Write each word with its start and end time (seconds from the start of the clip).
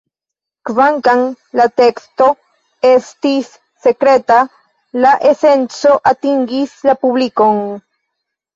Kvankam 0.67 1.19
la 1.61 1.67
teksto 1.81 2.29
estis 2.93 3.51
sekreta, 3.85 4.39
la 5.05 5.13
esenco 5.35 5.95
atingis 6.15 6.77
la 6.91 6.99
publikon. 7.07 7.65